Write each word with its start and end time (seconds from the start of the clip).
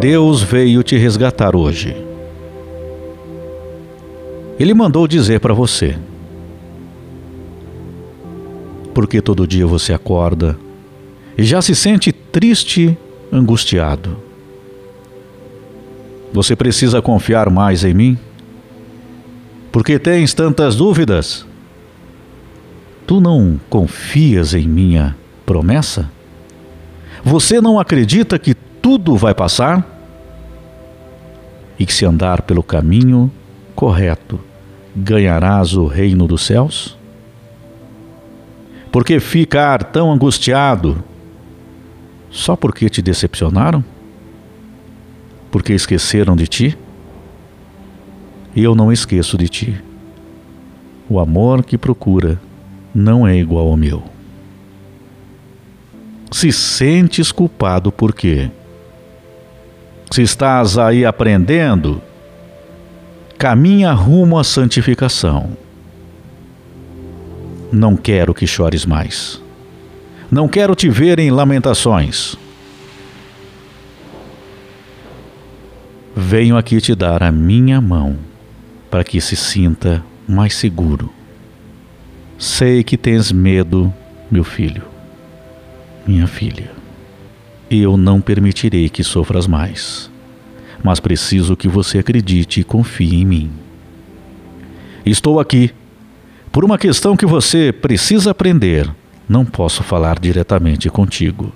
Deus 0.00 0.40
veio 0.42 0.82
te 0.82 0.96
resgatar 0.96 1.54
hoje. 1.54 1.94
Ele 4.58 4.72
mandou 4.72 5.06
dizer 5.06 5.40
para 5.40 5.52
você. 5.52 5.94
Porque 8.94 9.20
todo 9.20 9.46
dia 9.46 9.66
você 9.66 9.92
acorda 9.92 10.58
e 11.36 11.44
já 11.44 11.60
se 11.60 11.74
sente 11.76 12.12
triste, 12.12 12.96
angustiado. 13.30 14.16
Você 16.32 16.56
precisa 16.56 17.02
confiar 17.02 17.50
mais 17.50 17.84
em 17.84 17.92
mim? 17.92 18.18
Porque 19.70 19.98
tens 19.98 20.32
tantas 20.32 20.76
dúvidas? 20.76 21.44
Tu 23.06 23.20
não 23.20 23.60
confias 23.68 24.54
em 24.54 24.66
minha 24.66 25.14
promessa? 25.44 26.10
Você 27.22 27.60
não 27.60 27.78
acredita 27.78 28.38
que 28.38 28.56
tudo 28.90 29.16
vai 29.16 29.32
passar? 29.32 29.86
E 31.78 31.86
que 31.86 31.94
se 31.94 32.04
andar 32.04 32.42
pelo 32.42 32.60
caminho 32.60 33.30
correto, 33.72 34.40
ganharás 34.96 35.74
o 35.74 35.86
reino 35.86 36.26
dos 36.26 36.44
céus? 36.44 36.98
Por 38.90 39.04
que 39.04 39.20
ficar 39.20 39.84
tão 39.84 40.10
angustiado? 40.10 41.04
Só 42.30 42.56
porque 42.56 42.90
te 42.90 43.00
decepcionaram? 43.00 43.84
Porque 45.52 45.72
esqueceram 45.72 46.34
de 46.34 46.48
ti? 46.48 46.78
Eu 48.56 48.74
não 48.74 48.90
esqueço 48.90 49.38
de 49.38 49.48
ti. 49.48 49.84
O 51.08 51.20
amor 51.20 51.62
que 51.64 51.78
procura 51.78 52.40
não 52.92 53.24
é 53.24 53.36
igual 53.36 53.68
ao 53.68 53.76
meu. 53.76 54.02
Se 56.32 56.50
sentes 56.50 57.30
culpado 57.30 57.92
por 57.92 58.12
quê? 58.12 58.50
Se 60.10 60.22
estás 60.22 60.76
aí 60.76 61.04
aprendendo, 61.04 62.02
caminha 63.38 63.92
rumo 63.92 64.38
à 64.38 64.42
santificação. 64.42 65.56
Não 67.70 67.96
quero 67.96 68.34
que 68.34 68.44
chores 68.44 68.84
mais. 68.84 69.40
Não 70.28 70.48
quero 70.48 70.74
te 70.74 70.88
ver 70.88 71.20
em 71.20 71.30
lamentações. 71.30 72.34
Venho 76.16 76.56
aqui 76.56 76.80
te 76.80 76.92
dar 76.92 77.22
a 77.22 77.30
minha 77.30 77.80
mão 77.80 78.18
para 78.90 79.04
que 79.04 79.20
se 79.20 79.36
sinta 79.36 80.04
mais 80.26 80.56
seguro. 80.56 81.08
Sei 82.36 82.82
que 82.82 82.96
tens 82.96 83.30
medo, 83.30 83.94
meu 84.28 84.42
filho, 84.42 84.82
minha 86.04 86.26
filha. 86.26 86.79
Eu 87.70 87.96
não 87.96 88.20
permitirei 88.20 88.88
que 88.88 89.04
sofras 89.04 89.46
mais, 89.46 90.10
mas 90.82 90.98
preciso 90.98 91.56
que 91.56 91.68
você 91.68 92.00
acredite 92.00 92.58
e 92.58 92.64
confie 92.64 93.14
em 93.14 93.24
mim. 93.24 93.50
Estou 95.06 95.38
aqui 95.38 95.70
por 96.50 96.64
uma 96.64 96.76
questão 96.76 97.16
que 97.16 97.24
você 97.24 97.72
precisa 97.72 98.32
aprender. 98.32 98.92
Não 99.28 99.44
posso 99.44 99.84
falar 99.84 100.18
diretamente 100.18 100.90
contigo, 100.90 101.52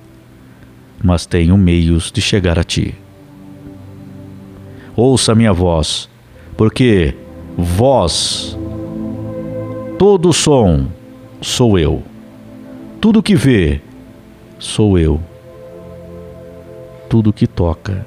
mas 1.02 1.26
tenho 1.26 1.58
meios 1.58 2.12
de 2.12 2.22
chegar 2.22 2.60
a 2.60 2.62
ti. 2.62 2.94
Ouça 4.94 5.34
minha 5.34 5.52
voz, 5.52 6.08
porque 6.56 7.12
voz, 7.58 8.56
todo 9.98 10.32
som 10.32 10.86
sou 11.40 11.76
eu. 11.76 12.04
Tudo 13.00 13.20
que 13.20 13.34
vê 13.34 13.80
sou 14.60 14.96
eu. 14.96 15.20
Tudo 17.14 17.32
que 17.32 17.46
toca 17.46 18.04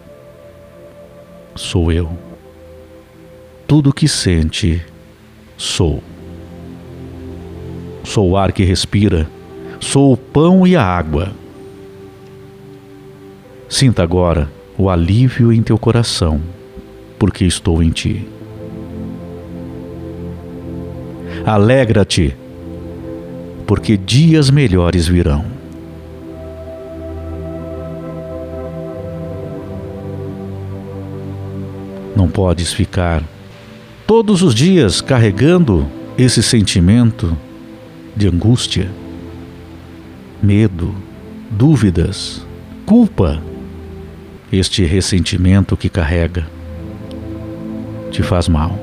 sou 1.56 1.94
eu. 1.94 2.10
Tudo 3.66 3.94
que 3.94 4.06
sente 4.06 4.86
sou. 5.56 6.04
Sou 8.04 8.32
o 8.32 8.36
ar 8.36 8.52
que 8.52 8.66
respira, 8.66 9.26
sou 9.80 10.12
o 10.12 10.18
pão 10.18 10.68
e 10.68 10.76
a 10.76 10.84
água. 10.84 11.32
Sinta 13.70 14.04
agora 14.04 14.52
o 14.78 14.90
alívio 14.90 15.54
em 15.54 15.64
teu 15.64 15.78
coração, 15.78 16.42
porque 17.18 17.46
estou 17.46 17.82
em 17.82 17.92
ti. 17.92 18.28
Alegra-te, 21.46 22.36
porque 23.66 23.96
dias 23.96 24.50
melhores 24.50 25.08
virão. 25.08 25.57
Não 32.18 32.28
podes 32.28 32.74
ficar 32.74 33.24
todos 34.08 34.42
os 34.42 34.56
dias 34.56 35.02
carregando 35.02 35.86
esse 36.18 36.42
sentimento 36.42 37.38
de 38.16 38.28
angústia, 38.28 38.90
medo, 40.42 40.96
dúvidas, 41.52 42.42
culpa. 42.88 43.40
Este 44.52 44.84
ressentimento 44.84 45.78
que 45.78 45.90
carrega 45.90 46.48
te 48.10 48.24
faz 48.24 48.48
mal. 48.48 48.80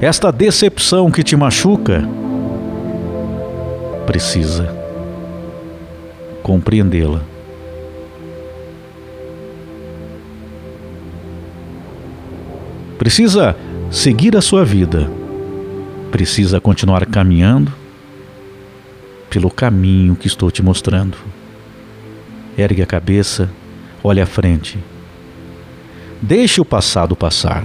Esta 0.00 0.32
decepção 0.32 1.10
que 1.10 1.22
te 1.22 1.36
machuca 1.36 2.08
precisa 4.06 4.74
compreendê-la. 6.42 7.33
Precisa 13.04 13.54
seguir 13.90 14.34
a 14.34 14.40
sua 14.40 14.64
vida. 14.64 15.10
Precisa 16.10 16.58
continuar 16.58 17.04
caminhando 17.04 17.70
pelo 19.28 19.50
caminho 19.50 20.16
que 20.16 20.26
estou 20.26 20.50
te 20.50 20.62
mostrando. 20.62 21.18
Ergue 22.56 22.80
a 22.80 22.86
cabeça, 22.86 23.50
olhe 24.02 24.22
à 24.22 24.26
frente. 24.26 24.78
Deixe 26.22 26.62
o 26.62 26.64
passado 26.64 27.14
passar. 27.14 27.64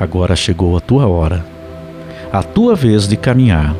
Agora 0.00 0.34
chegou 0.34 0.78
a 0.78 0.80
tua 0.80 1.06
hora, 1.06 1.44
a 2.32 2.42
tua 2.42 2.74
vez 2.74 3.06
de 3.06 3.18
caminhar. 3.18 3.76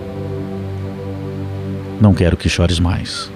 Não 1.98 2.12
quero 2.12 2.36
que 2.36 2.50
chores 2.50 2.78
mais. 2.78 3.32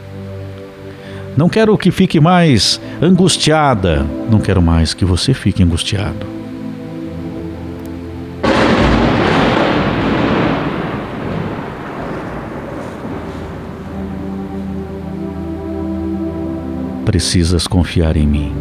Não 1.38 1.49
quero 1.49 1.78
que 1.78 1.93
fique 1.93 2.19
mais 2.19 2.81
angustiada. 3.00 4.04
Não 4.28 4.41
quero 4.41 4.60
mais 4.60 4.93
que 4.93 5.04
você 5.04 5.32
fique 5.32 5.62
angustiado. 5.62 6.26
Precisas 17.04 17.69
confiar 17.69 18.16
em 18.16 18.27
mim. 18.27 18.53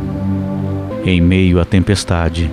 Em 1.04 1.20
meio 1.20 1.60
à 1.60 1.66
tempestade, 1.66 2.48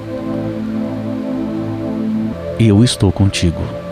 eu 2.59 2.83
estou 2.83 3.13
contigo. 3.13 3.84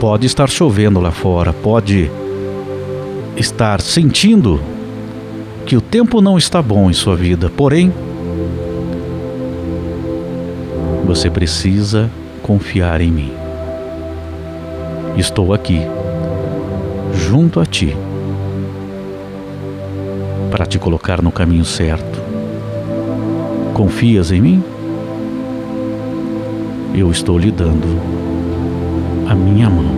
Pode 0.00 0.26
estar 0.26 0.48
chovendo 0.48 1.00
lá 1.00 1.10
fora, 1.10 1.52
pode 1.52 2.10
estar 3.36 3.80
sentindo 3.80 4.60
que 5.64 5.76
o 5.76 5.80
tempo 5.80 6.20
não 6.20 6.38
está 6.38 6.60
bom 6.62 6.90
em 6.90 6.92
sua 6.92 7.16
vida, 7.16 7.50
porém, 7.50 7.92
você 11.04 11.30
precisa 11.30 12.10
confiar 12.42 13.00
em 13.00 13.10
mim. 13.10 13.32
Estou 15.16 15.54
aqui, 15.54 15.80
junto 17.14 17.58
a 17.58 17.66
ti, 17.66 17.96
para 20.50 20.66
te 20.66 20.78
colocar 20.78 21.22
no 21.22 21.32
caminho 21.32 21.64
certo 21.64 22.26
Confias 23.76 24.32
em 24.32 24.40
mim? 24.40 24.64
Eu 26.94 27.10
estou 27.10 27.38
lhe 27.38 27.50
dando 27.50 28.00
a 29.28 29.34
minha 29.34 29.68
mão. 29.68 29.94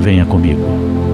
Venha 0.00 0.26
comigo. 0.26 1.13